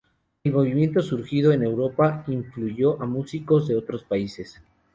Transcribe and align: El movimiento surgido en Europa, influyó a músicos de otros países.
El 0.43 0.51
movimiento 0.53 1.03
surgido 1.03 1.51
en 1.51 1.61
Europa, 1.63 2.23
influyó 2.25 2.99
a 2.99 3.05
músicos 3.05 3.67
de 3.67 3.75
otros 3.75 4.03
países. 4.03 4.59